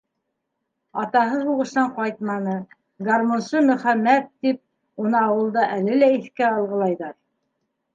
[1.03, 2.57] Атаһы һуғыштан ҡайтманы,
[3.11, 4.61] «гармунсы Мөхәммәт» тип,
[5.07, 7.19] уны ауылда әле лә иҫкә алғылайҙар.